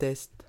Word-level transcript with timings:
test. 0.00 0.40